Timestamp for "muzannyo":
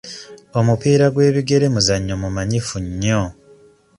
1.73-2.15